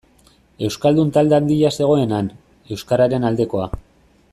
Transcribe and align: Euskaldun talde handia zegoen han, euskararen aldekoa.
Euskaldun 0.67 1.11
talde 1.17 1.37
handia 1.39 1.71
zegoen 1.77 2.17
han, 2.21 2.31
euskararen 2.77 3.31
aldekoa. 3.31 3.71